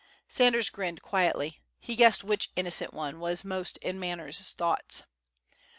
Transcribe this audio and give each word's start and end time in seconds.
Sanders 0.27 0.71
grinned 0.71 1.03
quietly. 1.03 1.61
He 1.79 1.95
guessed 1.95 2.23
which 2.23 2.49
innocent 2.55 2.91
one 2.91 3.19
was 3.19 3.45
most 3.45 3.77
in 3.83 3.99
Manners' 3.99 4.51
thoughts! 4.53 5.03